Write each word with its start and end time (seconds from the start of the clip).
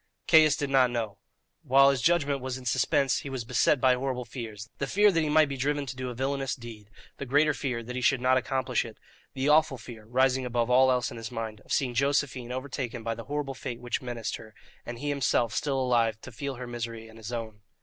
Caius 0.27 0.55
did 0.57 0.71
not 0.71 0.89
know. 0.89 1.19
While 1.61 1.91
his 1.91 2.01
judgment 2.01 2.41
was 2.41 2.57
in 2.57 2.65
suspense 2.65 3.19
he 3.19 3.29
was 3.29 3.43
beset 3.45 3.79
by 3.79 3.93
horrible 3.93 4.25
fears 4.25 4.67
the 4.79 4.87
fear 4.87 5.11
that 5.11 5.21
he 5.21 5.29
might 5.29 5.47
be 5.47 5.57
driven 5.57 5.85
to 5.85 5.95
do 5.95 6.09
a 6.09 6.15
villainous 6.15 6.55
deed, 6.55 6.89
the 7.17 7.25
greater 7.27 7.53
fear 7.53 7.83
that 7.83 7.95
he 7.95 8.01
should 8.01 8.19
not 8.19 8.35
accomplish 8.35 8.83
it, 8.83 8.97
the 9.35 9.47
awful 9.47 9.77
fear, 9.77 10.05
rising 10.07 10.43
above 10.43 10.71
all 10.71 10.89
else 10.89 11.11
in 11.11 11.17
his 11.17 11.29
mind, 11.31 11.61
of 11.61 11.71
seeing 11.71 11.93
Josephine 11.93 12.51
overtaken 12.51 13.03
by 13.03 13.13
the 13.13 13.25
horrible 13.25 13.53
fate 13.53 13.79
which 13.79 14.01
menaced 14.01 14.37
her, 14.37 14.55
and 14.87 14.97
he 14.97 15.09
himself 15.09 15.53
still 15.53 15.79
alive 15.79 16.19
to 16.21 16.31
feel 16.31 16.55
her 16.55 16.65
misery 16.65 17.07
and 17.07 17.19
his 17.19 17.31
own. 17.31 17.61